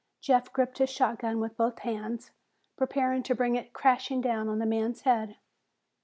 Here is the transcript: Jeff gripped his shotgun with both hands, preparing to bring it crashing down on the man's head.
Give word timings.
Jeff 0.19 0.51
gripped 0.51 0.79
his 0.79 0.89
shotgun 0.89 1.39
with 1.39 1.55
both 1.55 1.77
hands, 1.77 2.31
preparing 2.75 3.21
to 3.21 3.35
bring 3.35 3.53
it 3.53 3.71
crashing 3.71 4.19
down 4.19 4.49
on 4.49 4.57
the 4.57 4.65
man's 4.65 5.01
head. 5.01 5.35